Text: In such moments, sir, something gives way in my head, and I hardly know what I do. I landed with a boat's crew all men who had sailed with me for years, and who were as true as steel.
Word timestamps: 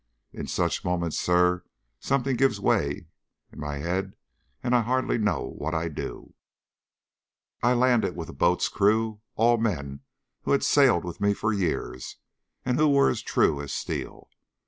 In 0.33 0.47
such 0.47 0.83
moments, 0.83 1.19
sir, 1.19 1.63
something 1.99 2.35
gives 2.35 2.59
way 2.59 3.05
in 3.53 3.59
my 3.59 3.77
head, 3.77 4.15
and 4.63 4.75
I 4.75 4.81
hardly 4.81 5.19
know 5.19 5.53
what 5.55 5.75
I 5.75 5.89
do. 5.89 6.33
I 7.61 7.73
landed 7.73 8.15
with 8.15 8.27
a 8.27 8.33
boat's 8.33 8.67
crew 8.67 9.21
all 9.35 9.57
men 9.57 9.99
who 10.41 10.53
had 10.53 10.63
sailed 10.63 11.05
with 11.05 11.21
me 11.21 11.35
for 11.35 11.53
years, 11.53 12.17
and 12.65 12.79
who 12.79 12.89
were 12.89 13.11
as 13.11 13.21
true 13.21 13.61
as 13.61 13.73
steel. 13.73 14.27